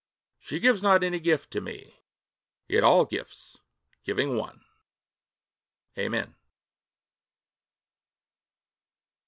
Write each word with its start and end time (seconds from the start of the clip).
She 0.39 0.59
gives 0.59 0.81
not 0.81 1.03
any 1.03 1.19
gift 1.19 1.51
to 1.51 1.61
me 1.61 1.93
Yet 2.67 2.83
all 2.83 3.05
gifts, 3.05 3.59
giving 4.03 4.35
one.... 4.35 4.65
Amen. 5.95 6.33